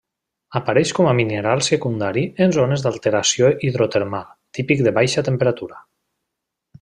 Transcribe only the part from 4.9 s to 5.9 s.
baixa temperatura.